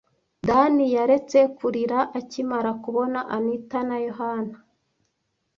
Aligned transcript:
Dan 0.47 0.73
yaretse 0.93 1.39
kurira 1.57 1.99
akimara 2.19 2.71
kubona 2.83 3.19
Anita 3.35 3.79
na 3.89 3.97
Yohana. 4.07 4.57